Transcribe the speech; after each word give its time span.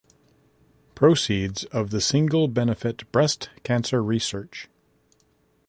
Proceeds 0.95 1.63
of 1.65 1.91
the 1.91 2.01
single 2.01 2.47
benefit 2.47 3.11
breast 3.11 3.51
cancer 3.63 4.01
research. 4.01 4.67